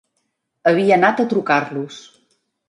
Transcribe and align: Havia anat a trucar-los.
Havia 0.71 0.95
anat 0.97 1.21
a 1.21 1.27
trucar-los. 1.35 2.01